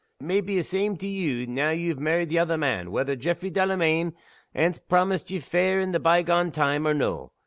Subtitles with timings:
[0.19, 3.15] "It may be a' the same to you, now ye've married the other man, whether
[3.15, 4.15] Jaffray Delamayn
[4.51, 7.33] ance promised ye fair in the by gone time, or no."